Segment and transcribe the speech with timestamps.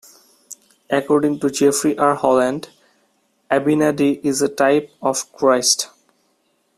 [0.89, 2.15] According to Jeffrey R.
[2.15, 2.71] Holland,
[3.51, 5.91] Abinadi is a type of Christ.